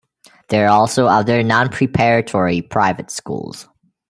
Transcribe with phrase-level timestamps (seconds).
[0.47, 3.67] There are also other non-preparatory private schools.